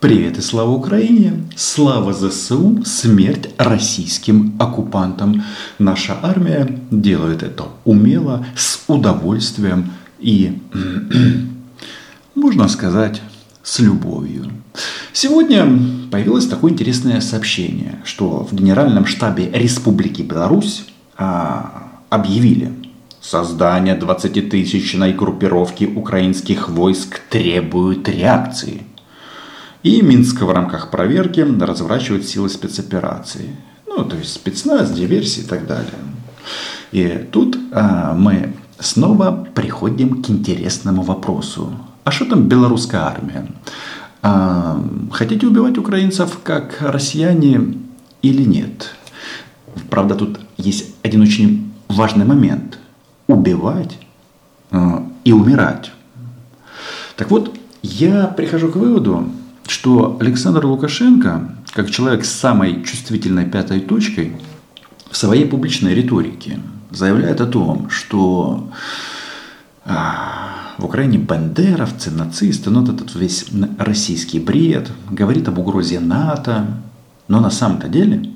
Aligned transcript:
Привет 0.00 0.38
и 0.38 0.40
слава 0.40 0.70
Украине! 0.70 1.44
Слава 1.56 2.14
ЗСУ! 2.14 2.82
Смерть 2.86 3.50
российским 3.58 4.56
оккупантам! 4.58 5.44
Наша 5.78 6.16
армия 6.22 6.80
делает 6.90 7.42
это 7.42 7.66
умело, 7.84 8.46
с 8.56 8.80
удовольствием 8.88 9.92
и, 10.18 10.58
можно 12.34 12.66
сказать, 12.68 13.20
с 13.62 13.78
любовью. 13.80 14.50
Сегодня 15.12 15.68
появилось 16.10 16.46
такое 16.46 16.72
интересное 16.72 17.20
сообщение, 17.20 18.00
что 18.06 18.48
в 18.50 18.54
Генеральном 18.54 19.04
штабе 19.04 19.50
Республики 19.52 20.22
Беларусь 20.22 20.86
а, 21.18 21.90
объявили, 22.08 22.72
создание 23.20 23.98
20-тысячной 23.98 25.12
группировки 25.12 25.84
украинских 25.84 26.70
войск 26.70 27.20
требует 27.28 28.08
реакции– 28.08 28.84
и 29.82 30.02
Минск 30.02 30.42
в 30.42 30.50
рамках 30.50 30.90
проверки 30.90 31.40
разворачивает 31.40 32.26
силы 32.26 32.48
спецоперации. 32.48 33.56
Ну, 33.86 34.04
то 34.04 34.16
есть 34.16 34.32
спецназ, 34.32 34.90
диверсии 34.92 35.42
и 35.42 35.46
так 35.46 35.66
далее. 35.66 35.92
И 36.92 37.28
тут 37.32 37.56
а, 37.72 38.14
мы 38.14 38.54
снова 38.78 39.48
приходим 39.54 40.22
к 40.22 40.30
интересному 40.30 41.02
вопросу. 41.02 41.72
А 42.04 42.10
что 42.10 42.24
там 42.26 42.48
белорусская 42.48 43.02
армия? 43.02 43.46
А, 44.22 44.82
хотите 45.12 45.46
убивать 45.46 45.78
украинцев 45.78 46.40
как 46.42 46.76
россияне 46.80 47.74
или 48.22 48.42
нет? 48.42 48.94
Правда, 49.88 50.14
тут 50.14 50.40
есть 50.56 50.94
один 51.02 51.22
очень 51.22 51.72
важный 51.88 52.26
момент. 52.26 52.78
Убивать 53.28 53.98
а, 54.70 55.06
и 55.24 55.32
умирать. 55.32 55.92
Так 57.16 57.30
вот, 57.30 57.54
я 57.82 58.26
прихожу 58.26 58.70
к 58.70 58.76
выводу, 58.76 59.30
что 59.70 60.16
Александр 60.18 60.66
Лукашенко, 60.66 61.54
как 61.72 61.90
человек 61.90 62.24
с 62.24 62.32
самой 62.32 62.82
чувствительной 62.82 63.44
пятой 63.44 63.80
точкой, 63.80 64.32
в 65.08 65.16
своей 65.16 65.46
публичной 65.46 65.94
риторике 65.94 66.58
заявляет 66.90 67.40
о 67.40 67.46
том, 67.46 67.88
что 67.88 68.68
а, 69.84 70.74
в 70.76 70.84
Украине 70.84 71.18
бандеровцы, 71.18 72.10
нацисты, 72.10 72.68
ну 72.70 72.82
этот 72.82 73.14
весь 73.14 73.46
российский 73.78 74.40
бред, 74.40 74.90
говорит 75.08 75.46
об 75.46 75.60
угрозе 75.60 76.00
НАТО, 76.00 76.66
но 77.28 77.38
на 77.38 77.50
самом-то 77.50 77.86
деле 77.86 78.28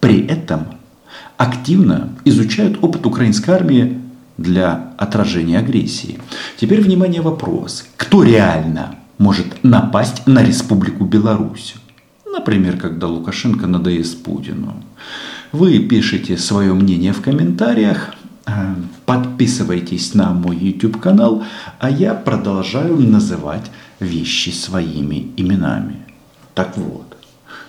при 0.00 0.26
этом 0.26 0.68
активно 1.36 2.14
изучают 2.24 2.82
опыт 2.82 3.04
украинской 3.04 3.50
армии 3.50 4.00
для 4.38 4.94
отражения 4.96 5.58
агрессии. 5.58 6.18
Теперь, 6.58 6.80
внимание, 6.80 7.20
вопрос. 7.20 7.84
Кто 7.98 8.22
реально 8.22 8.94
может 9.20 9.62
напасть 9.62 10.26
на 10.26 10.42
Республику 10.42 11.04
Беларусь. 11.04 11.74
Например, 12.24 12.78
когда 12.78 13.06
Лукашенко 13.06 13.66
надоест 13.66 14.24
Путину. 14.24 14.82
Вы 15.52 15.78
пишите 15.80 16.38
свое 16.38 16.72
мнение 16.72 17.12
в 17.12 17.20
комментариях, 17.20 18.14
э, 18.46 18.74
подписывайтесь 19.04 20.14
на 20.14 20.32
мой 20.32 20.56
YouTube 20.56 20.98
канал, 20.98 21.44
а 21.78 21.90
я 21.90 22.14
продолжаю 22.14 22.96
называть 22.96 23.70
вещи 24.00 24.50
своими 24.50 25.30
именами. 25.36 25.96
Так 26.54 26.78
вот, 26.78 27.14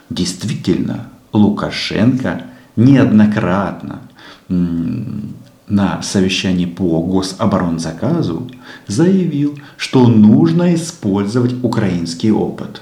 действительно, 0.09 1.09
Лукашенко 1.33 2.43
неоднократно 2.77 3.99
на 5.71 6.01
совещании 6.01 6.65
по 6.65 7.01
гособоронзаказу 7.01 8.51
заявил, 8.87 9.57
что 9.77 10.05
нужно 10.07 10.75
использовать 10.75 11.55
украинский 11.63 12.29
опыт. 12.29 12.81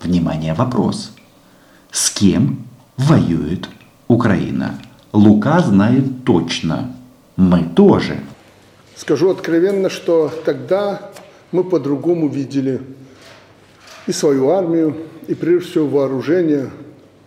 Внимание, 0.00 0.54
вопрос. 0.54 1.12
С 1.90 2.10
кем 2.10 2.64
воюет 2.96 3.68
Украина? 4.06 4.78
Лука 5.12 5.58
знает 5.58 6.24
точно. 6.24 6.94
Мы 7.36 7.64
тоже. 7.64 8.20
Скажу 8.94 9.30
откровенно, 9.30 9.90
что 9.90 10.32
тогда 10.44 11.10
мы 11.50 11.64
по-другому 11.64 12.28
видели 12.28 12.80
и 14.06 14.12
свою 14.12 14.50
армию, 14.50 14.96
и 15.26 15.34
прежде 15.34 15.68
всего 15.68 15.88
вооружение 15.88 16.70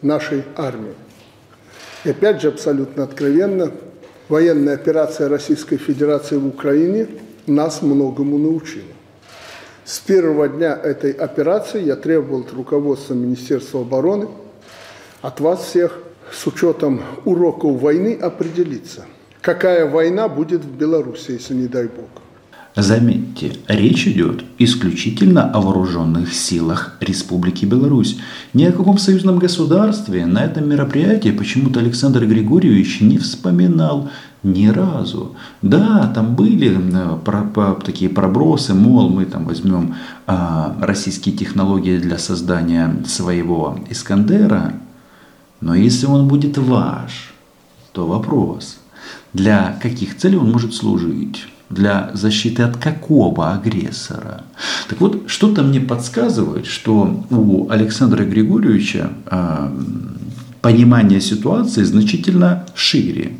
нашей 0.01 0.43
армии. 0.55 0.93
И 2.05 2.09
опять 2.09 2.41
же, 2.41 2.47
абсолютно 2.47 3.03
откровенно, 3.03 3.71
военная 4.31 4.75
операция 4.75 5.27
Российской 5.27 5.75
Федерации 5.75 6.37
в 6.37 6.47
Украине 6.47 7.07
нас 7.47 7.81
многому 7.81 8.37
научила. 8.37 8.85
С 9.83 9.99
первого 9.99 10.47
дня 10.47 10.73
этой 10.73 11.11
операции 11.11 11.83
я 11.83 11.97
требовал 11.97 12.41
от 12.41 12.53
руководства 12.53 13.13
Министерства 13.13 13.81
обороны, 13.81 14.29
от 15.21 15.41
вас 15.41 15.65
всех, 15.65 15.99
с 16.31 16.47
учетом 16.47 17.01
уроков 17.25 17.81
войны, 17.81 18.17
определиться, 18.19 19.05
какая 19.41 19.85
война 19.85 20.29
будет 20.29 20.61
в 20.61 20.77
Беларуси, 20.77 21.31
если 21.31 21.53
не 21.53 21.67
дай 21.67 21.87
бог. 21.87 22.09
Заметьте, 22.75 23.57
речь 23.67 24.07
идет 24.07 24.45
исключительно 24.57 25.43
о 25.51 25.59
вооруженных 25.59 26.33
силах 26.33 26.95
Республики 27.01 27.65
Беларусь. 27.65 28.17
Ни 28.53 28.63
о 28.63 28.71
каком 28.71 28.97
союзном 28.97 29.39
государстве 29.39 30.25
на 30.25 30.45
этом 30.45 30.69
мероприятии 30.69 31.31
почему-то 31.31 31.81
Александр 31.81 32.25
Григорьевич 32.25 33.01
не 33.01 33.17
вспоминал 33.17 34.09
ни 34.43 34.67
разу. 34.67 35.35
Да, 35.61 36.09
там 36.15 36.35
были 36.35 36.79
про, 37.25 37.43
про, 37.43 37.73
такие 37.73 38.09
пробросы, 38.09 38.73
мол, 38.73 39.09
мы 39.09 39.25
там 39.25 39.43
возьмем 39.45 39.95
а, 40.25 40.73
российские 40.79 41.35
технологии 41.35 41.97
для 41.97 42.17
создания 42.17 43.03
своего 43.05 43.77
Искандера, 43.89 44.75
но 45.59 45.75
если 45.75 46.05
он 46.05 46.27
будет 46.27 46.57
ваш, 46.57 47.33
то 47.91 48.07
вопрос, 48.07 48.79
для 49.33 49.77
каких 49.81 50.17
целей 50.17 50.37
он 50.37 50.51
может 50.51 50.73
служить? 50.73 51.50
Для 51.71 52.11
защиты 52.13 52.63
от 52.63 52.77
какого 52.77 53.53
агрессора. 53.53 54.43
Так 54.89 54.99
вот, 54.99 55.23
что-то 55.27 55.63
мне 55.63 55.79
подсказывает, 55.79 56.65
что 56.65 57.25
у 57.29 57.69
Александра 57.69 58.23
Григорьевича 58.23 59.09
э, 59.25 59.71
понимание 60.61 61.21
ситуации 61.21 61.83
значительно 61.83 62.65
шире. 62.75 63.37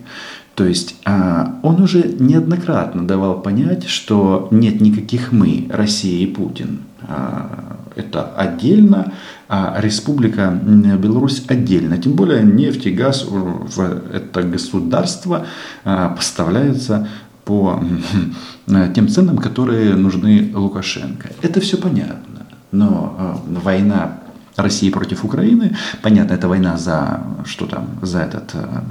То 0.55 0.65
есть 0.65 0.95
э, 1.05 1.45
он 1.61 1.81
уже 1.81 2.03
неоднократно 2.19 3.05
давал 3.05 3.41
понять, 3.41 3.87
что 3.87 4.47
нет 4.51 4.81
никаких 4.81 5.31
мы, 5.31 5.67
Россия 5.69 6.23
и 6.23 6.27
Путин. 6.27 6.79
Э, 7.01 7.47
это 7.95 8.23
отдельно, 8.23 9.11
а 9.49 9.75
Республика 9.81 10.57
Беларусь 10.63 11.43
отдельно. 11.49 11.97
Тем 11.97 12.13
более 12.13 12.41
нефть 12.41 12.85
и 12.85 12.91
газ 12.91 13.25
в 13.27 13.81
это 13.81 14.43
государство 14.43 15.45
поставляются 15.83 17.09
по 17.45 17.83
тем 18.95 19.07
ценам, 19.07 19.37
которые 19.37 19.95
нужны 19.95 20.51
Лукашенко. 20.53 21.29
Это 21.41 21.59
все 21.59 21.77
понятно. 21.77 22.45
Но 22.71 23.15
э, 23.17 23.59
война 23.59 24.19
России 24.55 24.89
против 24.89 25.25
Украины, 25.25 25.75
понятно, 26.01 26.33
это 26.33 26.47
война 26.47 26.77
за 26.77 27.21
что 27.45 27.65
там, 27.65 27.87
за 28.01 28.19
этот, 28.19 28.51
э, 28.53 28.81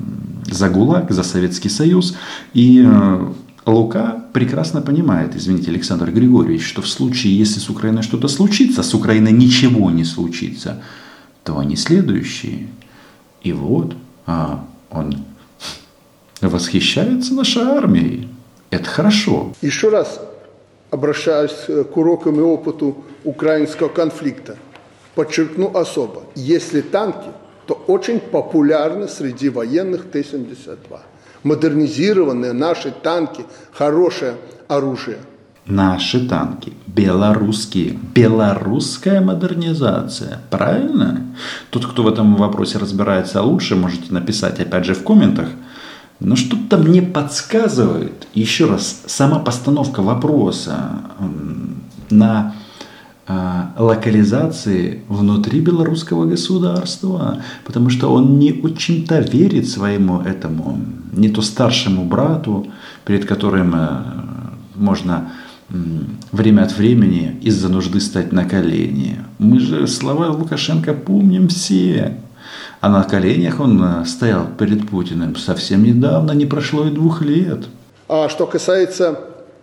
за 0.51 0.69
ГУЛАГ, 0.69 1.11
за 1.11 1.23
Советский 1.23 1.71
Союз. 1.71 2.17
И 2.53 2.85
э, 2.85 3.33
Лука 3.67 4.25
прекрасно 4.33 4.81
понимает, 4.81 5.37
извините, 5.37 5.71
Александр 5.71 6.11
Григорьевич, 6.11 6.67
что 6.67 6.83
в 6.83 6.89
случае, 6.89 7.39
если 7.39 7.61
с 7.61 7.71
Украиной 7.71 8.03
что-то 8.03 8.29
случится, 8.29 8.83
с 8.83 8.95
Украиной 8.95 9.33
ничего 9.33 9.91
не 9.91 10.05
случится, 10.05 10.83
то 11.45 11.59
они 11.59 11.77
следующие. 11.77 12.69
И 13.43 13.53
вот 13.53 13.97
а, 14.27 14.65
он 14.91 15.17
восхищается 16.41 17.35
нашей 17.35 17.63
армией. 17.63 18.29
Это 18.71 18.85
хорошо. 18.85 19.53
Еще 19.63 19.89
раз 19.89 20.21
обращаюсь 20.91 21.67
к 21.93 21.97
урокам 21.97 22.39
и 22.39 22.43
опыту 22.43 23.05
украинского 23.25 23.89
конфликта. 23.89 24.57
Подчеркну 25.15 25.77
особо, 25.77 26.23
если 26.35 26.81
танки, 26.81 27.31
то 27.67 27.75
очень 27.87 28.21
популярны 28.21 29.09
среди 29.09 29.49
военных 29.49 30.11
Т-72. 30.11 31.01
Модернизированные 31.43 32.53
наши 32.53 32.91
танки, 32.91 33.45
хорошее 33.73 34.35
оружие. 34.69 35.19
Наши 35.67 36.29
танки, 36.29 36.73
белорусские, 36.87 37.99
белорусская 38.15 39.21
модернизация, 39.21 40.41
правильно? 40.51 41.35
Тот, 41.71 41.87
кто 41.87 42.03
в 42.03 42.09
этом 42.09 42.37
вопросе 42.37 42.79
разбирается 42.79 43.43
лучше, 43.43 43.77
можете 43.77 44.13
написать 44.13 44.61
опять 44.61 44.85
же 44.85 44.95
в 44.95 45.03
комментах– 45.03 45.49
но 46.21 46.37
что-то 46.37 46.77
мне 46.77 47.03
подсказывает, 47.03 48.29
еще 48.35 48.67
раз, 48.67 49.03
сама 49.07 49.39
постановка 49.39 50.03
вопроса 50.03 51.01
на 52.11 52.55
а, 53.27 53.75
локализации 53.79 55.03
внутри 55.09 55.61
белорусского 55.61 56.27
государства, 56.27 57.43
потому 57.65 57.89
что 57.89 58.13
он 58.13 58.39
не 58.39 58.53
очень-то 58.53 59.21
верит 59.21 59.69
своему 59.69 60.21
этому, 60.21 60.79
не 61.13 61.29
то 61.29 61.41
старшему 61.41 62.05
брату, 62.05 62.67
перед 63.05 63.27
которым 63.27 63.75
э, 63.75 64.03
можно 64.75 65.31
время 66.33 66.63
от 66.63 66.77
времени 66.77 67.39
из-за 67.43 67.69
нужды 67.69 68.01
стать 68.01 68.33
на 68.33 68.45
колени. 68.45 69.19
Мы 69.39 69.61
же 69.61 69.87
слова 69.87 70.31
Лукашенко 70.31 70.93
помним 70.93 71.49
все. 71.49 72.19
А 72.81 72.89
на 72.89 73.03
коленях 73.05 73.61
он 73.61 73.83
э, 73.83 74.05
стоял 74.07 74.47
перед 74.59 74.89
Путиным 74.89 75.37
совсем 75.37 75.83
недавно, 75.83 76.33
не 76.33 76.47
прошло 76.47 76.87
и 76.87 76.91
двух 76.91 77.23
лет. 77.23 77.67
А 78.09 78.29
что 78.29 78.47
касается 78.47 79.21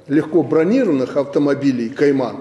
легко 0.07 0.43
бронированных 0.43 1.17
автомобилей 1.17 1.89
«Кайман», 1.89 2.37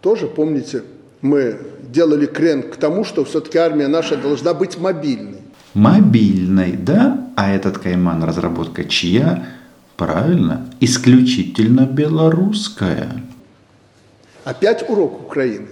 тоже, 0.00 0.26
помните, 0.26 0.82
мы 1.20 1.58
делали 1.88 2.26
крен 2.26 2.62
к 2.62 2.76
тому, 2.76 3.04
что 3.04 3.24
все-таки 3.24 3.58
армия 3.58 3.88
наша 3.88 4.16
должна 4.16 4.54
быть 4.54 4.78
мобильной. 4.78 5.40
Мобильной, 5.74 6.72
да? 6.72 7.28
А 7.36 7.50
этот 7.50 7.78
«Кайман» 7.78 8.24
разработка 8.24 8.84
чья? 8.84 9.44
Правильно, 9.96 10.66
исключительно 10.80 11.82
белорусская. 11.82 13.22
Опять 14.44 14.88
урок 14.88 15.20
Украины. 15.26 15.68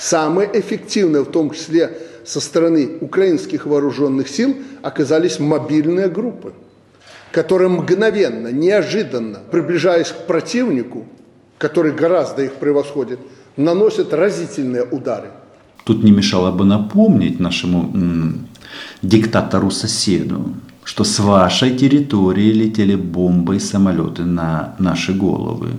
Самые 0.00 0.48
эффективные, 0.54 1.24
в 1.24 1.30
том 1.30 1.50
числе 1.50 1.98
со 2.24 2.40
стороны 2.40 2.88
украинских 3.02 3.66
вооруженных 3.66 4.28
сил, 4.28 4.56
оказались 4.80 5.38
мобильные 5.38 6.08
группы, 6.08 6.54
которые 7.32 7.68
мгновенно, 7.68 8.48
неожиданно, 8.48 9.40
приближаясь 9.50 10.08
к 10.08 10.26
противнику, 10.26 11.04
который 11.58 11.92
гораздо 11.92 12.44
их 12.44 12.54
превосходит, 12.54 13.18
наносят 13.58 14.14
разительные 14.14 14.84
удары. 14.84 15.28
Тут 15.84 16.02
не 16.02 16.12
мешало 16.12 16.50
бы 16.50 16.64
напомнить 16.64 17.38
нашему 17.38 17.90
м, 17.92 18.48
диктатору-соседу, 19.02 20.54
что 20.82 21.04
с 21.04 21.18
вашей 21.18 21.76
территории 21.76 22.52
летели 22.52 22.94
бомбы 22.94 23.56
и 23.56 23.60
самолеты 23.60 24.22
на 24.22 24.74
наши 24.78 25.12
головы. 25.12 25.72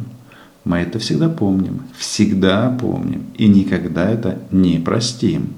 Мы 0.63 0.78
это 0.78 1.00
всегда 1.00 1.30
помним, 1.30 1.84
всегда 1.98 2.69
помним 2.69 3.24
и 3.36 3.48
никогда 3.48 4.10
это 4.10 4.40
не 4.52 4.80
простим. 4.80 5.54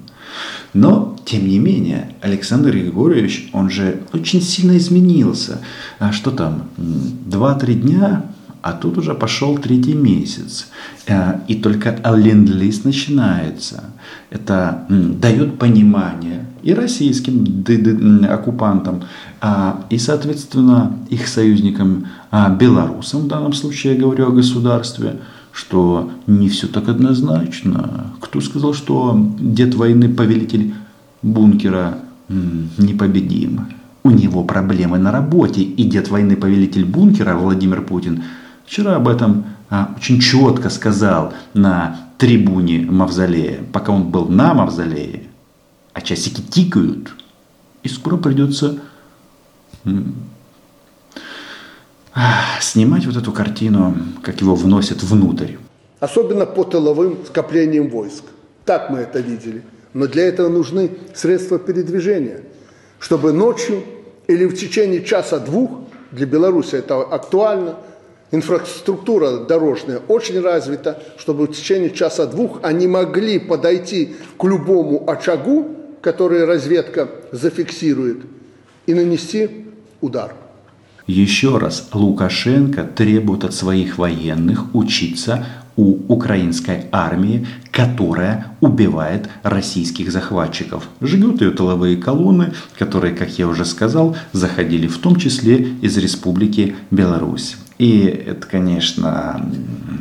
Но, 0.72 1.16
тем 1.24 1.46
не 1.46 1.58
менее, 1.58 2.14
Александр 2.20 2.72
Григорьевич, 2.72 3.50
он 3.52 3.70
же 3.70 4.00
очень 4.12 4.42
сильно 4.42 4.76
изменился. 4.76 5.60
А 5.98 6.12
что 6.12 6.30
там, 6.30 6.68
2-3 6.76 7.74
дня 7.74 8.24
а 8.64 8.72
тут 8.72 8.96
уже 8.96 9.14
пошел 9.14 9.58
третий 9.58 9.92
месяц. 9.92 10.68
Э, 11.06 11.40
и 11.48 11.54
только 11.54 12.00
ленд-лиз 12.02 12.84
начинается. 12.84 13.84
Это 14.30 14.86
дает 14.88 15.58
понимание 15.58 16.46
и 16.62 16.72
российским 16.72 17.62
оккупантам, 18.26 19.02
а, 19.42 19.84
и, 19.90 19.98
соответственно, 19.98 20.98
их 21.10 21.28
союзникам, 21.28 22.06
а, 22.30 22.48
белорусам, 22.48 23.20
в 23.20 23.28
данном 23.28 23.52
случае 23.52 23.94
я 23.94 24.00
говорю 24.00 24.28
о 24.28 24.30
государстве, 24.30 25.16
что 25.52 26.10
не 26.26 26.48
все 26.48 26.66
так 26.66 26.88
однозначно. 26.88 28.14
Кто 28.18 28.40
сказал, 28.40 28.72
что 28.72 29.14
дед 29.38 29.74
войны, 29.74 30.08
повелитель 30.08 30.72
бункера 31.20 31.98
непобедим? 32.78 33.66
У 34.04 34.10
него 34.10 34.42
проблемы 34.42 34.96
на 34.96 35.12
работе, 35.12 35.60
и 35.60 35.84
дед 35.84 36.08
войны, 36.08 36.34
повелитель 36.36 36.86
бункера 36.86 37.34
Владимир 37.36 37.82
Путин– 37.82 38.22
Вчера 38.66 38.96
об 38.96 39.08
этом 39.08 39.44
а, 39.70 39.94
очень 39.96 40.20
четко 40.20 40.70
сказал 40.70 41.34
на 41.52 42.10
трибуне 42.18 42.80
Мавзолея, 42.80 43.64
пока 43.72 43.92
он 43.92 44.10
был 44.10 44.26
на 44.28 44.54
Мавзолее, 44.54 45.24
а 45.92 46.00
часики 46.00 46.40
тикают, 46.40 47.14
и 47.82 47.88
скоро 47.88 48.16
придется 48.16 48.78
снимать 52.60 53.04
вот 53.06 53.16
эту 53.16 53.32
картину, 53.32 53.96
как 54.22 54.40
его 54.40 54.54
вносят 54.54 55.02
внутрь. 55.02 55.56
Особенно 56.00 56.46
по 56.46 56.64
тыловым 56.64 57.18
скоплениям 57.26 57.90
войск. 57.90 58.24
Так 58.64 58.88
мы 58.90 59.00
это 59.00 59.20
видели. 59.20 59.62
Но 59.92 60.06
для 60.06 60.24
этого 60.24 60.48
нужны 60.48 60.90
средства 61.14 61.58
передвижения, 61.58 62.40
чтобы 62.98 63.32
ночью 63.32 63.82
или 64.26 64.46
в 64.46 64.54
течение 64.54 65.04
часа-двух, 65.04 65.70
для 66.12 66.26
Беларуси 66.26 66.76
это 66.76 67.02
актуально– 67.02 67.76
инфраструктура 68.34 69.38
дорожная 69.38 70.00
очень 70.08 70.40
развита, 70.40 71.02
чтобы 71.18 71.46
в 71.46 71.52
течение 71.52 71.90
часа-двух 71.90 72.60
они 72.62 72.86
могли 72.86 73.38
подойти 73.38 74.16
к 74.38 74.44
любому 74.44 75.08
очагу, 75.08 75.68
который 76.02 76.44
разведка 76.44 77.08
зафиксирует, 77.32 78.18
и 78.86 78.94
нанести 78.94 79.66
удар. 80.00 80.34
Еще 81.06 81.58
раз, 81.58 81.88
Лукашенко 81.92 82.84
требует 82.84 83.44
от 83.44 83.54
своих 83.54 83.98
военных 83.98 84.74
учиться 84.74 85.46
у 85.76 85.96
украинской 86.12 86.86
армии, 86.92 87.46
которая 87.70 88.56
убивает 88.60 89.28
российских 89.42 90.12
захватчиков. 90.12 90.88
Жгет 91.00 91.40
ее 91.40 91.50
тыловые 91.50 91.96
колонны, 91.96 92.52
которые, 92.78 93.14
как 93.14 93.38
я 93.38 93.48
уже 93.48 93.64
сказал, 93.64 94.16
заходили 94.32 94.86
в 94.86 94.98
том 94.98 95.16
числе 95.16 95.56
из 95.82 95.96
Республики 95.98 96.76
Беларусь. 96.90 97.56
И 97.78 98.02
это, 98.02 98.46
конечно, 98.46 99.48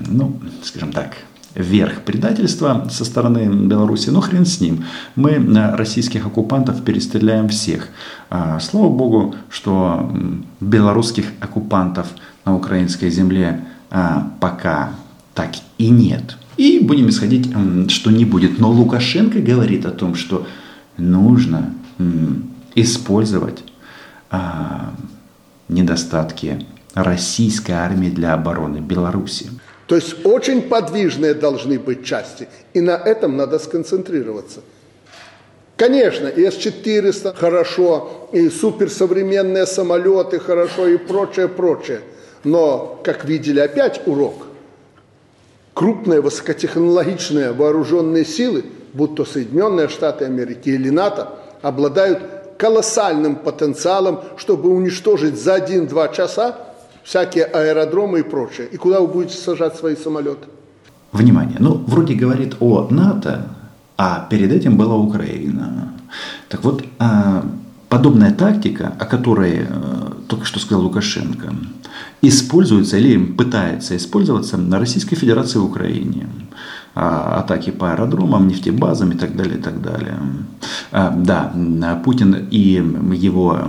ну, 0.08 0.40
скажем 0.64 0.92
так, 0.92 1.16
верх 1.56 2.02
предательства 2.02 2.88
со 2.92 3.06
стороны 3.06 3.68
Беларуси, 3.68 4.10
но 4.10 4.22
хрен 4.22 4.46
с 4.46 4.60
ним. 4.60 4.86
Мы 5.16 5.38
российских 5.76 6.26
оккупантов 6.26 6.84
перестреляем 6.84 7.50
всех. 7.50 7.90
А, 8.30 8.60
слава 8.60 8.90
богу, 8.90 9.36
что 9.50 10.12
белорусских 10.60 11.26
оккупантов 11.40 12.08
на 12.46 12.56
украинской 12.56 13.10
земле 13.10 13.62
а, 13.92 14.32
пока 14.40 14.94
так 15.34 15.52
и 15.78 15.90
нет. 15.90 16.38
И 16.58 16.80
будем 16.80 17.10
исходить, 17.10 17.52
что 17.90 18.12
не 18.12 18.26
будет. 18.26 18.60
Но 18.60 18.72
Лукашенко 18.72 19.40
говорит 19.40 19.86
о 19.86 19.92
том, 19.92 20.16
что 20.16 20.48
нужно 20.98 21.74
использовать 22.76 23.64
а, 24.30 24.94
недостатки 25.68 26.66
российской 26.94 27.72
армии 27.72 28.10
для 28.10 28.34
обороны 28.34 28.78
Беларуси. 28.78 29.50
То 29.88 29.96
есть 29.96 30.26
очень 30.26 30.62
подвижные 30.64 31.34
должны 31.34 31.78
быть 31.80 32.06
части, 32.06 32.48
и 32.74 32.82
на 32.82 32.92
этом 32.96 33.36
надо 33.38 33.60
сконцентрироваться. 33.60 34.62
Конечно, 35.76 36.28
С-400 36.28 37.36
хорошо, 37.36 38.30
и 38.32 38.50
суперсовременные 38.50 39.66
самолеты 39.66 40.40
хорошо, 40.40 40.88
и 40.88 40.98
прочее, 40.98 41.48
прочее. 41.48 42.02
Но, 42.44 43.00
как 43.04 43.26
видели 43.26 43.60
опять 43.60 44.02
урок, 44.06 44.48
крупные 45.74 46.22
высокотехнологичные 46.22 47.52
вооруженные 47.52 48.26
силы, 48.26 48.66
будь 48.94 49.16
то 49.16 49.26
Соединенные 49.26 49.90
Штаты 49.90 50.26
Америки 50.26 50.70
или 50.70 50.90
НАТО, 50.90 51.30
обладают 51.62 52.20
колоссальным 52.58 53.36
потенциалом, 53.36 54.22
чтобы 54.38 54.70
уничтожить 54.70 55.42
за 55.42 55.56
один-два 55.56 56.10
часа 56.10 56.73
всякие 57.04 57.46
аэродромы 57.46 58.20
и 58.20 58.24
прочее. 58.24 58.68
И 58.72 58.78
куда 58.78 59.00
вы 59.00 59.08
будете 59.08 59.38
сажать 59.38 59.76
свои 59.76 59.96
самолеты? 59.96 60.48
Внимание, 61.12 61.58
ну, 61.60 61.84
вроде 61.88 62.16
говорит 62.16 62.56
о 62.60 62.88
НАТО, 62.90 63.48
а 63.98 64.28
перед 64.30 64.52
этим 64.52 64.78
была 64.78 64.96
Украина. 64.96 65.94
Так 66.50 66.64
вот, 66.64 66.84
а, 67.00 67.46
подобная 67.90 68.32
тактика, 68.32 68.94
о 69.00 69.06
которой 69.06 69.68
э, 69.70 70.12
только 70.28 70.46
что 70.46 70.60
сказал 70.60 70.84
Лукашенко, 70.84 71.54
используется 72.24 72.98
или 72.98 73.24
пытается 73.24 73.96
использоваться 73.96 74.58
на 74.58 74.80
Российской 74.80 75.16
Федерации 75.16 75.60
в 75.60 75.66
Украине. 75.66 76.28
А, 76.96 77.40
атаки 77.40 77.72
по 77.72 77.92
аэродромам, 77.92 78.48
нефтебазам 78.48 79.12
и 79.12 79.18
так 79.18 79.36
далее, 79.36 79.58
и 79.58 79.62
так 79.62 79.82
далее. 79.82 80.18
А, 80.92 81.12
да, 81.16 81.52
Путин 82.04 82.48
и 82.52 82.60
его 82.60 83.60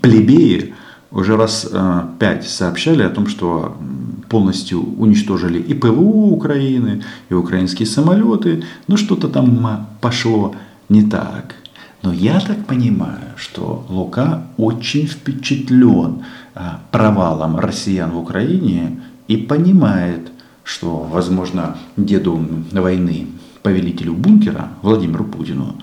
плебеи 0.00 0.74
уже 1.10 1.36
раз 1.36 1.68
э, 1.70 2.02
пять 2.18 2.48
сообщали 2.48 3.02
о 3.02 3.10
том, 3.10 3.26
что 3.26 3.76
полностью 4.28 4.82
уничтожили 4.98 5.58
и 5.58 5.74
ПВО 5.74 6.26
Украины, 6.32 7.02
и 7.30 7.34
украинские 7.34 7.86
самолеты, 7.86 8.64
но 8.86 8.96
что-то 8.96 9.28
там 9.28 9.88
пошло 10.00 10.54
не 10.88 11.02
так. 11.02 11.54
Но 12.02 12.12
я 12.12 12.40
так 12.40 12.66
понимаю, 12.66 13.32
что 13.36 13.84
Лука 13.88 14.44
очень 14.56 15.06
впечатлен 15.06 16.24
э, 16.54 16.60
провалом 16.92 17.58
россиян 17.58 18.10
в 18.10 18.18
Украине 18.18 19.00
и 19.26 19.36
понимает, 19.36 20.30
что, 20.62 20.98
возможно, 20.98 21.76
деду 21.96 22.40
войны, 22.72 23.26
повелителю 23.62 24.14
бункера 24.14 24.68
Владимиру 24.82 25.24
Путину, 25.24 25.76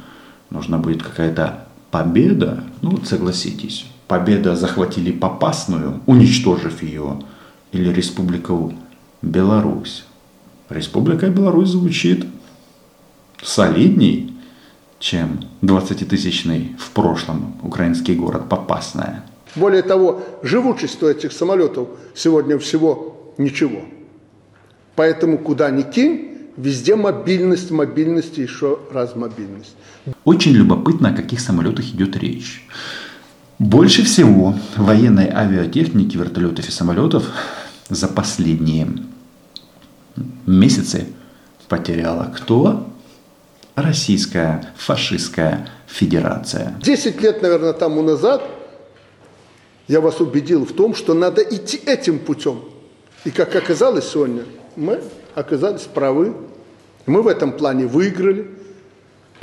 нужна 0.51 0.77
будет 0.77 1.03
какая-то 1.03 1.65
победа, 1.91 2.63
ну 2.81 2.97
согласитесь, 3.03 3.85
победа 4.07 4.55
захватили 4.55 5.11
Попасную, 5.11 6.01
уничтожив 6.05 6.83
ее, 6.83 7.19
или 7.71 7.91
Республику 7.91 8.73
Беларусь. 9.21 10.05
Республика 10.69 11.29
Беларусь 11.29 11.69
звучит 11.69 12.25
солидней, 13.41 14.33
чем 14.99 15.41
20-тысячный 15.61 16.75
в 16.79 16.91
прошлом 16.91 17.55
украинский 17.61 18.15
город 18.15 18.49
Попасная. 18.49 19.23
Более 19.55 19.83
того, 19.83 20.23
живучесть 20.41 21.01
у 21.03 21.07
этих 21.07 21.31
самолетов 21.31 21.87
сегодня 22.13 22.57
всего 22.57 23.33
ничего. 23.37 23.81
Поэтому 24.95 25.37
куда 25.37 25.69
ни 25.69 25.81
кинь, 25.81 26.31
везде 26.57 26.95
мобильность, 26.95 27.71
мобильность 27.71 28.37
и 28.37 28.43
еще 28.43 28.79
раз 28.91 29.15
мобильность. 29.15 29.75
Очень 30.23 30.53
любопытно, 30.53 31.09
о 31.09 31.13
каких 31.13 31.39
самолетах 31.39 31.85
идет 31.85 32.15
речь. 32.17 32.65
Больше 33.59 34.03
всего 34.03 34.53
военной 34.75 35.29
авиатехники, 35.29 36.17
вертолетов 36.17 36.67
и 36.67 36.71
самолетов 36.71 37.25
за 37.87 38.09
последние 38.09 38.87
месяцы 40.45 41.07
потеряла 41.69 42.33
кто? 42.35 42.89
Российская 43.75 44.73
фашистская 44.75 45.69
федерация. 45.87 46.75
Десять 46.81 47.21
лет, 47.21 47.41
наверное, 47.41 47.71
тому 47.73 48.01
назад 48.01 48.43
я 49.87 50.01
вас 50.01 50.19
убедил 50.19 50.65
в 50.65 50.73
том, 50.73 50.93
что 50.93 51.13
надо 51.13 51.41
идти 51.41 51.77
этим 51.77 52.19
путем. 52.19 52.61
И 53.23 53.31
как 53.31 53.55
оказалось 53.55 54.09
сегодня, 54.09 54.43
мы 54.75 55.01
оказались 55.33 55.83
правы. 55.83 56.35
Мы 57.05 57.21
в 57.21 57.27
этом 57.27 57.53
плане 57.53 57.85
выиграли. 57.85 58.49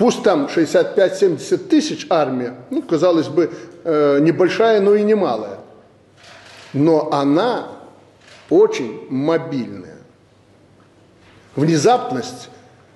Пусть 0.02 0.24
там 0.24 0.46
65-70 0.46 1.58
тысяч 1.58 2.08
армия, 2.10 2.56
ну, 2.70 2.82
казалось 2.82 3.28
бы, 3.28 3.52
э, 3.84 4.18
небольшая, 4.20 4.80
но 4.80 4.96
и 4.96 5.04
немалая. 5.04 5.60
Но 6.72 7.12
она 7.12 7.68
очень 8.50 9.06
мобильная. 9.08 9.98
Внезапность, 11.54 12.50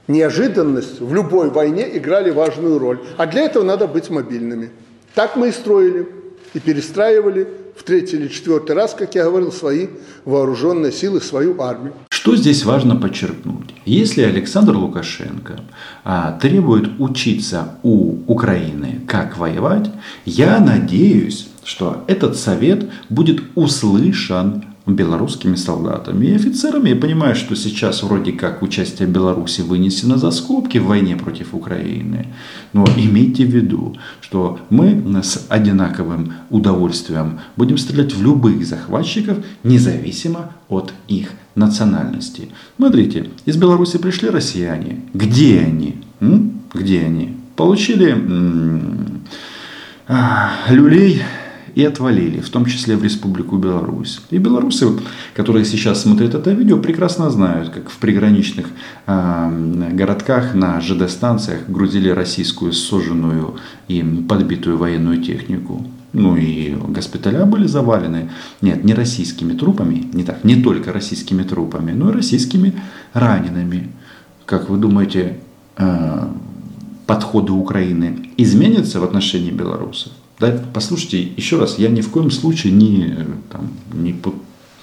неожиданность 0.08 1.00
в 1.00 1.14
любой 1.14 1.50
войне 1.50 1.96
играли 1.96 2.32
важную 2.32 2.80
роль. 2.80 2.98
А 3.16 3.26
для 3.26 3.42
этого 3.42 3.62
надо 3.62 3.86
быть 3.86 4.10
мобильными. 4.10 4.72
Так 5.14 5.36
мы 5.36 5.50
и 5.50 5.52
строили 5.52 6.08
и 6.54 6.58
перестраивали 6.58 7.46
в 7.78 7.82
третий 7.82 8.16
или 8.16 8.28
четвертый 8.28 8.74
раз, 8.74 8.94
как 8.94 9.14
я 9.14 9.24
говорил, 9.24 9.52
свои 9.52 9.88
вооруженные 10.24 10.92
силы, 10.92 11.20
свою 11.20 11.60
армию. 11.60 11.94
Что 12.08 12.34
здесь 12.34 12.64
важно 12.64 12.96
подчеркнуть? 12.96 13.74
Если 13.84 14.22
Александр 14.22 14.74
Лукашенко 14.74 15.60
а, 16.04 16.38
требует 16.40 16.98
учиться 16.98 17.78
у 17.82 18.16
Украины, 18.26 19.00
как 19.06 19.36
воевать, 19.36 19.90
я 20.24 20.58
надеюсь, 20.58 21.48
что 21.62 22.04
этот 22.06 22.36
совет 22.36 22.88
будет 23.10 23.42
услышан 23.54 24.64
белорусскими 24.86 25.56
солдатами 25.56 26.26
и 26.26 26.34
офицерами. 26.34 26.90
Я 26.90 26.96
понимаю, 26.96 27.34
что 27.34 27.56
сейчас 27.56 28.02
вроде 28.02 28.32
как 28.32 28.62
участие 28.62 29.08
Беларуси 29.08 29.62
вынесено 29.62 30.16
за 30.16 30.30
скобки 30.30 30.78
в 30.78 30.86
войне 30.86 31.16
против 31.16 31.54
Украины. 31.54 32.28
Но 32.72 32.84
имейте 32.96 33.44
в 33.44 33.50
виду, 33.50 33.96
что 34.20 34.60
мы 34.70 35.02
с 35.22 35.46
одинаковым 35.48 36.34
удовольствием 36.50 37.40
будем 37.56 37.78
стрелять 37.78 38.14
в 38.14 38.22
любых 38.22 38.64
захватчиков, 38.64 39.38
независимо 39.64 40.52
от 40.68 40.92
их 41.08 41.30
национальности. 41.56 42.50
Смотрите, 42.76 43.30
из 43.44 43.56
Беларуси 43.56 43.98
пришли 43.98 44.30
россияне. 44.30 45.00
Где 45.14 45.60
они? 45.60 45.96
М? 46.20 46.60
Где 46.72 47.00
они? 47.00 47.36
Получили 47.56 48.10
м- 48.10 49.22
а, 50.06 50.50
люлей 50.70 51.22
и 51.76 51.84
отвалили, 51.84 52.40
в 52.40 52.48
том 52.48 52.64
числе 52.64 52.96
в 52.96 53.04
Республику 53.04 53.58
Беларусь. 53.58 54.20
И 54.30 54.38
белорусы, 54.38 54.86
которые 55.34 55.66
сейчас 55.66 56.02
смотрят 56.02 56.34
это 56.34 56.50
видео, 56.50 56.78
прекрасно 56.78 57.30
знают, 57.30 57.68
как 57.68 57.90
в 57.90 57.98
приграничных 57.98 58.66
э, 59.06 59.90
городках 59.92 60.54
на 60.54 60.80
ЖД-станциях 60.80 61.68
грузили 61.68 62.08
российскую 62.08 62.72
сожженную 62.72 63.56
и 63.88 64.02
подбитую 64.26 64.78
военную 64.78 65.22
технику. 65.22 65.86
Ну 66.14 66.34
и 66.36 66.74
госпиталя 66.74 67.44
были 67.44 67.66
завалены, 67.66 68.30
нет, 68.62 68.82
не 68.82 68.94
российскими 68.94 69.52
трупами, 69.52 70.08
не 70.14 70.24
так, 70.24 70.44
не 70.44 70.62
только 70.62 70.94
российскими 70.94 71.42
трупами, 71.42 71.92
но 71.92 72.08
и 72.08 72.14
российскими 72.14 72.72
ранеными. 73.12 73.90
Как 74.46 74.70
вы 74.70 74.78
думаете, 74.78 75.40
э, 75.76 76.28
подходы 77.06 77.52
Украины 77.52 78.30
изменятся 78.38 78.98
в 78.98 79.04
отношении 79.04 79.50
белорусов? 79.50 80.12
Да, 80.38 80.54
послушайте, 80.74 81.22
еще 81.22 81.58
раз, 81.58 81.78
я 81.78 81.88
ни 81.88 82.02
в 82.02 82.10
коем 82.10 82.30
случае 82.30 82.72
не, 82.72 83.16
там, 83.50 83.70
не, 83.92 84.14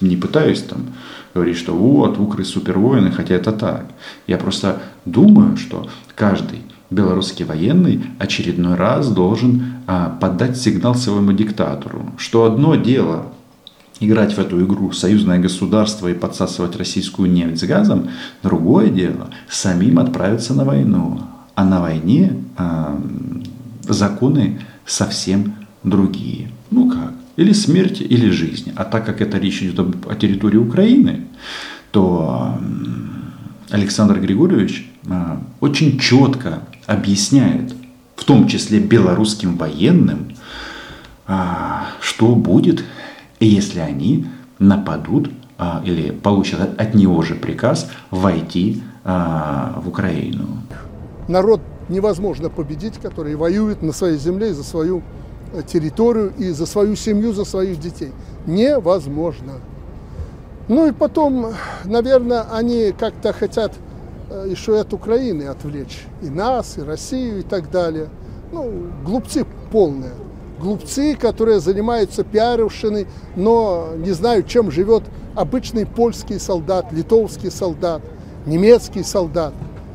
не 0.02 0.18
пытаюсь 0.18 0.64
там, 0.64 0.88
говорить, 1.34 1.58
что 1.58 1.76
вот, 1.76 2.18
укры 2.18 2.44
супервоины, 2.44 3.12
хотя 3.12 3.36
это 3.36 3.52
так. 3.52 3.86
Я 4.26 4.38
просто 4.38 4.82
думаю, 5.06 5.58
что 5.58 5.88
каждый 6.16 6.60
белорусский 6.90 7.46
военный 7.46 8.04
очередной 8.20 8.76
раз 8.76 9.10
должен 9.12 9.64
а, 9.88 10.10
подать 10.10 10.58
сигнал 10.58 10.96
своему 10.96 11.32
диктатору, 11.34 12.12
что 12.18 12.46
одно 12.46 12.76
дело 12.76 13.28
играть 14.00 14.34
в 14.34 14.40
эту 14.40 14.64
игру 14.64 14.92
союзное 14.92 15.40
государство 15.40 16.08
и 16.08 16.14
подсасывать 16.14 16.76
российскую 16.76 17.32
нефть 17.32 17.60
с 17.60 17.64
газом, 17.64 18.10
другое 18.42 18.90
дело 18.90 19.30
самим 19.50 20.00
отправиться 20.00 20.54
на 20.54 20.66
войну. 20.66 21.22
А 21.56 21.64
на 21.64 21.82
войне 21.82 22.44
а, 22.58 23.00
законы 23.88 24.60
совсем 24.86 25.56
другие. 25.84 26.50
Ну 26.72 26.90
как? 26.90 27.13
Или 27.36 27.54
смерть, 27.54 28.02
или 28.02 28.30
жизнь. 28.30 28.72
А 28.75 28.86
так 28.86 29.06
как 29.06 29.22
это 29.22 29.38
речь 29.38 29.63
идет 29.63 29.80
о 30.08 30.16
территории 30.16 30.58
Украины, 30.58 31.25
то 31.92 32.60
Александр 33.70 34.20
Григорьевич 34.20 34.90
а, 35.10 35.42
очень 35.60 36.00
четко 36.00 36.60
объясняет, 36.86 37.74
в 38.16 38.24
том 38.24 38.48
числе 38.48 38.80
белорусским 38.80 39.58
военным, 39.58 40.36
а, 41.25 41.88
что 42.00 42.36
будет, 42.36 42.84
если 43.40 43.80
они 43.80 44.28
нападут 44.60 45.32
а, 45.58 45.82
или 45.84 46.12
получат 46.12 46.80
от 46.80 46.94
него 46.94 47.22
же 47.24 47.36
приказ 47.36 47.90
войти 48.12 48.82
в 49.04 49.84
Украину. 49.86 50.48
Народ 51.28 51.60
невозможно 51.94 52.50
победить, 52.50 53.00
который 53.00 53.36
воюет 53.36 53.82
на 53.82 53.94
своей 53.94 54.18
земле 54.18 54.54
за 54.54 54.64
свою 54.64 55.02
э, 55.54 55.62
территорию 55.66 56.34
и 56.38 56.50
за 56.50 56.66
свою 56.66 56.96
семью, 56.96 57.32
за 57.32 57.46
своих 57.46 57.80
детей. 57.80 58.12
Невозможно. 58.46 59.54
Ну 60.68 60.88
и 60.88 60.92
потом, 60.92 61.54
наверное, 61.86 62.46
они 62.52 62.94
как-то 62.98 63.32
хотят 63.32 63.74
э, 64.30 64.48
еще 64.50 64.76
и 64.76 64.80
от 64.80 64.94
Украины 64.94 65.44
отвлечь. 65.44 66.06
И 66.22 66.30
нас, 66.30 66.78
и 66.78 66.82
Россию, 66.82 67.40
и 67.40 67.44
так 67.44 67.70
далее. 67.72 68.10
Ну, 68.52 68.90
глупцы 69.06 69.46
полные. 69.72 70.14
Глупцы, 70.60 71.16
которые 71.16 71.60
занимаются 71.60 72.24
пиаровщиной, 72.24 73.08
но 73.36 73.90
не 73.98 74.12
знают, 74.12 74.48
чем 74.48 74.72
живет 74.72 75.04
обычный 75.36 75.86
польский 75.86 76.40
солдат, 76.40 76.92
литовский 76.92 77.52
солдат, 77.52 78.02
немецкий 78.46 79.04
солдат. 79.04 79.54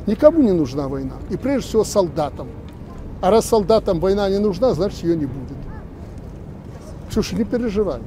Никому 0.09 0.41
не 0.41 0.53
нужна 0.53 0.87
война. 0.87 1.13
И 1.29 1.37
прежде 1.37 1.67
всего 1.67 1.83
солдатам. 1.83 2.47
А 3.21 3.29
раз 3.29 3.45
солдатам 3.45 3.99
война 3.99 4.27
не 4.29 4.39
нужна, 4.39 4.73
значит 4.73 5.03
ее 5.03 5.15
не 5.15 5.25
будет. 5.25 5.57
Ксюша, 7.09 7.35
не 7.35 7.43
переживай. 7.43 7.99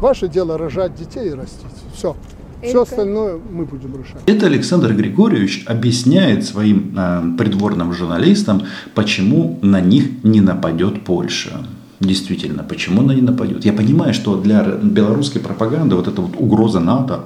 Ваше 0.00 0.28
дело 0.28 0.56
рожать 0.56 0.94
детей 0.94 1.28
и 1.28 1.34
растить. 1.34 1.66
Все. 1.94 2.16
Все 2.62 2.80
остальное 2.80 3.38
мы 3.50 3.66
будем 3.66 3.94
решать. 3.94 4.22
Это 4.24 4.46
Александр 4.46 4.94
Григорьевич 4.94 5.64
объясняет 5.66 6.46
своим 6.46 6.94
э, 6.96 7.36
придворным 7.36 7.92
журналистам, 7.92 8.62
почему 8.94 9.58
на 9.60 9.82
них 9.82 10.24
не 10.24 10.40
нападет 10.40 11.04
Польша. 11.04 11.58
Действительно, 12.00 12.62
почему 12.62 13.02
она 13.02 13.14
не 13.14 13.20
нападет? 13.20 13.66
Я 13.66 13.74
понимаю, 13.74 14.14
что 14.14 14.40
для 14.40 14.62
белорусской 14.62 15.42
пропаганды 15.42 15.94
вот 15.94 16.08
эта 16.08 16.22
вот 16.22 16.36
угроза 16.38 16.80
НАТО, 16.80 17.20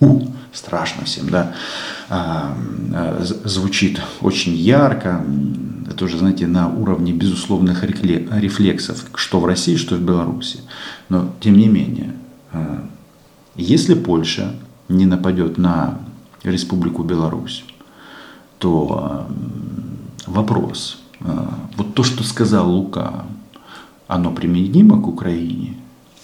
у, 0.00 0.26
страшно 0.52 1.04
всем, 1.04 1.28
да, 1.28 1.54
а, 2.08 2.54
а, 2.94 3.24
звучит 3.44 4.00
очень 4.20 4.54
ярко. 4.54 5.24
Это 5.90 6.04
уже, 6.04 6.18
знаете, 6.18 6.46
на 6.46 6.68
уровне 6.68 7.12
безусловных 7.12 7.82
рефлексов, 7.84 9.04
что 9.14 9.40
в 9.40 9.46
России, 9.46 9.76
что 9.76 9.96
в 9.96 10.00
Беларуси. 10.00 10.60
Но, 11.08 11.32
тем 11.40 11.56
не 11.56 11.68
менее, 11.68 12.14
а, 12.52 12.84
если 13.56 13.94
Польша 13.94 14.54
не 14.88 15.06
нападет 15.06 15.58
на 15.58 15.98
Республику 16.44 17.02
Беларусь, 17.02 17.64
то 18.58 19.26
вопрос, 20.26 21.00
вот 21.76 21.94
то, 21.94 22.04
что 22.04 22.22
сказал 22.22 22.70
Лука, 22.70 23.24
оно 24.06 24.30
применимо 24.30 25.02
к 25.02 25.08
Украине, 25.08 25.74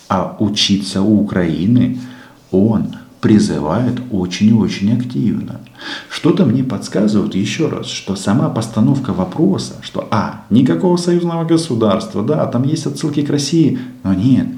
а 0.09 0.37
учиться 0.39 1.03
у 1.03 1.21
Украины 1.21 2.01
он 2.51 2.97
призывает 3.25 3.95
очень 4.13 4.49
и 4.49 4.53
очень 4.53 4.93
активно. 4.95 5.63
Что-то 6.11 6.45
мне 6.45 6.63
подсказывает 6.63 7.35
еще 7.35 7.69
раз, 7.69 7.87
что 7.87 8.17
сама 8.17 8.51
постановка 8.51 9.15
вопроса, 9.15 9.77
что 9.81 10.07
а, 10.11 10.45
никакого 10.51 10.99
союзного 10.99 11.47
государства, 11.47 12.23
да, 12.23 12.45
там 12.45 12.65
есть 12.65 12.85
отсылки 12.85 13.23
к 13.23 13.31
России, 13.31 13.79
но 14.03 14.13
нет, 14.13 14.49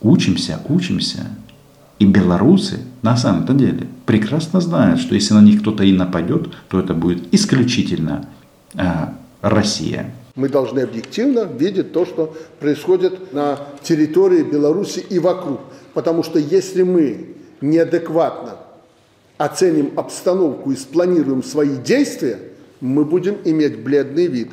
учимся, 0.00 0.60
учимся. 0.66 1.26
И 1.98 2.06
белорусы 2.06 2.78
на 3.02 3.18
самом-то 3.18 3.52
деле 3.52 3.86
прекрасно 4.06 4.62
знают, 4.62 4.98
что 4.98 5.14
если 5.14 5.34
на 5.34 5.42
них 5.42 5.60
кто-то 5.60 5.84
и 5.84 5.92
нападет, 5.92 6.48
то 6.70 6.80
это 6.80 6.94
будет 6.94 7.34
исключительно 7.34 8.30
э, 8.72 9.08
Россия. 9.42 10.14
Мы 10.36 10.48
должны 10.48 10.80
объективно 10.80 11.40
видеть 11.40 11.92
то, 11.92 12.06
что 12.06 12.34
происходит 12.60 13.34
на 13.34 13.58
территории 13.82 14.42
Беларуси 14.42 15.04
и 15.06 15.18
вокруг. 15.18 15.60
Потому 15.92 16.22
что 16.22 16.38
если 16.38 16.82
мы 16.82 17.36
неадекватно 17.60 18.56
оценим 19.38 19.92
обстановку 19.96 20.72
и 20.72 20.76
спланируем 20.76 21.42
свои 21.42 21.76
действия, 21.76 22.38
мы 22.80 23.04
будем 23.04 23.36
иметь 23.44 23.82
бледный 23.82 24.26
вид 24.26 24.50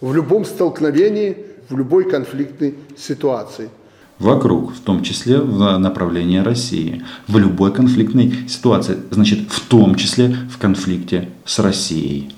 в 0.00 0.14
любом 0.14 0.44
столкновении, 0.44 1.36
в 1.68 1.76
любой 1.76 2.08
конфликтной 2.08 2.74
ситуации. 2.96 3.70
Вокруг, 4.18 4.74
в 4.74 4.80
том 4.80 5.02
числе 5.02 5.38
в 5.40 5.76
направлении 5.78 6.38
России, 6.38 7.04
в 7.28 7.36
любой 7.36 7.72
конфликтной 7.72 8.48
ситуации, 8.48 8.96
значит, 9.10 9.50
в 9.50 9.68
том 9.68 9.94
числе 9.94 10.34
в 10.50 10.58
конфликте 10.58 11.28
с 11.44 11.58
Россией. 11.58 12.34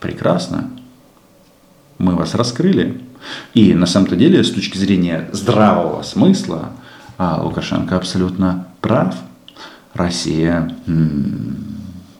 Прекрасно. 0.00 0.70
Мы 1.98 2.14
вас 2.14 2.34
раскрыли. 2.34 3.00
И 3.54 3.74
на 3.74 3.86
самом-то 3.86 4.14
деле, 4.14 4.44
с 4.44 4.50
точки 4.50 4.76
зрения 4.76 5.28
здравого 5.32 6.02
смысла, 6.02 6.72
а 7.16 7.42
Лукашенко 7.42 7.96
абсолютно 7.96 8.68
прав. 8.84 9.14
Россия 9.94 10.76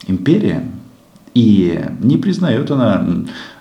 империя. 0.06 0.66
И 1.34 1.78
не 2.00 2.16
признает 2.16 2.70
она 2.70 3.06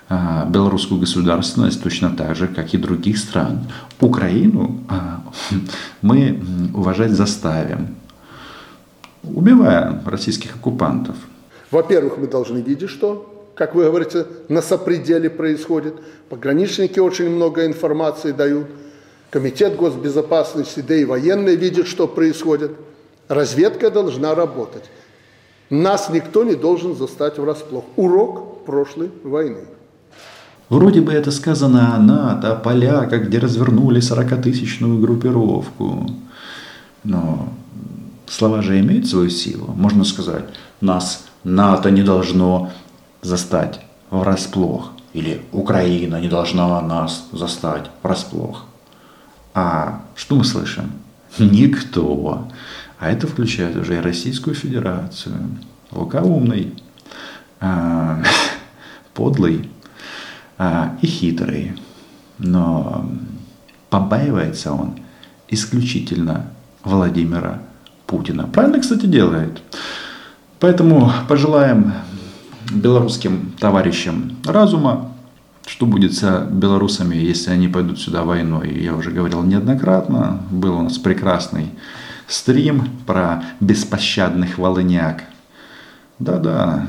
а, 0.08 0.46
белорусскую 0.46 1.00
государственность 1.00 1.82
точно 1.82 2.16
так 2.16 2.34
же, 2.34 2.46
как 2.48 2.72
и 2.72 2.78
других 2.78 3.18
стран. 3.18 3.66
Украину 4.00 4.80
а, 4.88 5.22
мы 6.02 6.40
уважать 6.72 7.10
заставим, 7.10 7.96
убивая 9.22 10.00
российских 10.06 10.54
оккупантов. 10.54 11.16
Во-первых, 11.70 12.16
мы 12.16 12.26
должны 12.26 12.58
видеть, 12.58 12.88
что 12.90 13.30
как 13.54 13.74
вы 13.74 13.84
говорите, 13.84 14.26
на 14.48 14.62
сопределе 14.62 15.30
происходит. 15.30 15.94
Пограничники 16.28 16.98
очень 16.98 17.30
много 17.30 17.66
информации 17.66 18.32
дают. 18.32 18.66
Комитет 19.30 19.76
госбезопасности, 19.76 20.80
да 20.80 20.94
и 20.94 21.04
военные 21.04 21.54
видят, 21.54 21.86
что 21.86 22.08
происходит. 22.08 22.72
Разведка 23.28 23.90
должна 23.90 24.34
работать. 24.34 24.84
Нас 25.70 26.10
никто 26.10 26.44
не 26.44 26.54
должен 26.54 26.94
застать 26.94 27.38
врасплох. 27.38 27.84
Урок 27.96 28.64
прошлой 28.64 29.10
войны. 29.22 29.64
Вроде 30.68 31.00
бы 31.00 31.12
это 31.12 31.30
сказано 31.30 31.94
о 31.94 31.98
НАТО, 31.98 32.52
о 32.52 32.56
поляках, 32.56 33.24
где 33.24 33.38
развернули 33.38 34.00
40-тысячную 34.00 35.00
группировку. 35.00 36.10
Но 37.02 37.48
слова 38.26 38.62
же 38.62 38.80
имеют 38.80 39.06
свою 39.06 39.30
силу. 39.30 39.72
Можно 39.76 40.04
сказать, 40.04 40.44
нас 40.80 41.24
НАТО 41.44 41.90
не 41.90 42.02
должно 42.02 42.70
застать 43.22 43.80
врасплох. 44.10 44.92
Или 45.12 45.42
Украина 45.52 46.20
не 46.20 46.28
должна 46.28 46.80
нас 46.80 47.28
застать 47.32 47.90
врасплох. 48.02 48.64
А 49.54 50.00
что 50.14 50.34
мы 50.34 50.44
слышим? 50.44 50.92
Никто. 51.38 52.48
А 53.04 53.10
это 53.10 53.26
включает 53.26 53.76
уже 53.76 53.98
и 53.98 54.00
Российскую 54.00 54.56
Федерацию. 54.56 55.34
Лукоумный, 55.90 56.72
а, 57.60 58.22
подлый 59.12 59.68
а, 60.56 60.96
и 61.02 61.06
хитрый. 61.06 61.72
Но 62.38 63.06
побаивается 63.90 64.72
он 64.72 64.94
исключительно 65.48 66.46
Владимира 66.82 67.60
Путина. 68.06 68.44
Правильно, 68.46 68.80
кстати, 68.80 69.04
делает. 69.04 69.60
Поэтому 70.58 71.12
пожелаем 71.28 71.92
белорусским 72.72 73.52
товарищам 73.60 74.38
разума, 74.46 75.12
что 75.66 75.84
будет 75.84 76.14
с 76.14 76.46
белорусами, 76.50 77.16
если 77.16 77.50
они 77.50 77.68
пойдут 77.68 78.00
сюда 78.00 78.22
войной. 78.22 78.72
Я 78.72 78.94
уже 78.94 79.10
говорил 79.10 79.42
неоднократно, 79.42 80.40
был 80.50 80.78
у 80.78 80.82
нас 80.82 80.96
прекрасный 80.96 81.68
стрим 82.26 82.88
про 83.06 83.44
беспощадных 83.60 84.58
волыняк. 84.58 85.24
Да-да, 86.18 86.86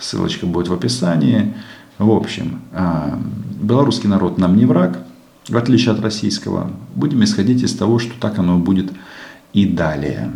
ссылочка 0.00 0.46
будет 0.46 0.68
в 0.68 0.72
описании. 0.72 1.54
В 1.98 2.10
общем, 2.10 2.60
а, 2.72 3.18
белорусский 3.60 4.08
народ 4.08 4.38
нам 4.38 4.56
не 4.56 4.66
враг, 4.66 4.98
в 5.48 5.56
отличие 5.56 5.92
от 5.92 6.00
российского. 6.00 6.70
Будем 6.94 7.22
исходить 7.24 7.62
из 7.62 7.74
того, 7.74 7.98
что 7.98 8.12
так 8.18 8.38
оно 8.38 8.58
будет 8.58 8.92
и 9.52 9.66
далее. 9.66 10.32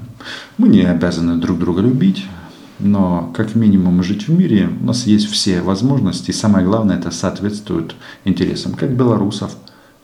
Мы 0.57 0.69
не 0.69 0.83
обязаны 0.83 1.37
друг 1.37 1.59
друга 1.59 1.81
любить, 1.83 2.25
но 2.79 3.33
как 3.35 3.55
минимум 3.55 4.03
жить 4.03 4.29
в 4.29 4.33
мире 4.33 4.71
у 4.81 4.85
нас 4.85 5.07
есть 5.07 5.29
все 5.29 5.63
возможности, 5.63 6.31
и 6.31 6.35
самое 6.35 6.65
главное, 6.65 6.97
это 6.97 7.11
соответствует 7.11 7.95
интересам 8.25 8.75
как 8.75 8.91
белорусов, 8.91 9.57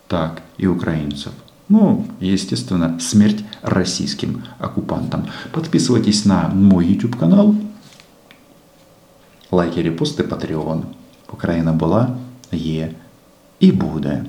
так 0.09 0.43
и 0.59 0.67
украинцев. 0.67 1.33
Ну, 1.69 2.07
естественно, 2.21 2.99
смерть 3.01 3.45
российским 3.63 4.45
оккупантам. 4.59 5.27
Подписывайтесь 5.53 6.25
на 6.25 6.49
мой 6.49 6.87
YouTube 6.87 7.17
канал. 7.17 7.55
Лайки, 9.51 9.81
репосты, 9.81 10.25
Patreon. 10.25 10.83
Украина 11.33 11.73
была, 11.73 12.17
є 12.53 12.91
і 13.61 13.73
буде. 13.73 14.25